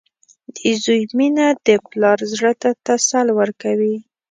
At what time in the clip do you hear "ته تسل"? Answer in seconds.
2.61-3.27